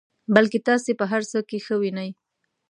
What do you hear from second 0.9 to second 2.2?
په هر څه کې ښه وینئ.